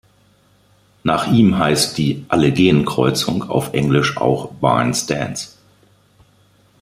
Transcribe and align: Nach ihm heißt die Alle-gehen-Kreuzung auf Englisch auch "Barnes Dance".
Nach 1.03 1.27
ihm 1.31 1.59
heißt 1.59 1.95
die 1.99 2.25
Alle-gehen-Kreuzung 2.27 3.47
auf 3.47 3.75
Englisch 3.75 4.17
auch 4.17 4.49
"Barnes 4.53 5.05
Dance". 5.05 5.59